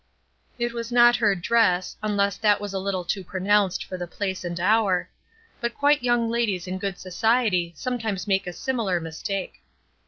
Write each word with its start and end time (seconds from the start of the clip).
It 0.57 0.73
was 0.73 0.91
not 0.91 1.17
her 1.17 1.35
dress, 1.35 1.95
unless 2.01 2.35
that 2.37 2.59
was 2.59 2.73
a 2.73 2.79
little 2.79 3.05
too 3.05 3.23
pronounced 3.23 3.85
for 3.85 3.97
the 3.99 4.07
place 4.07 4.43
and 4.43 4.59
hour; 4.59 5.07
but 5.59 5.77
quite 5.77 6.01
young 6.01 6.27
ladies 6.27 6.65
in 6.65 6.79
good 6.79 6.97
society 6.97 7.71
sometimes 7.75 8.25
make 8.25 8.47
a 8.47 8.53
similar 8.53 8.99
mistake. 8.99 9.61